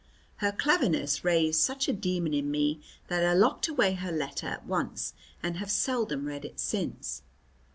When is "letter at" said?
4.11-4.65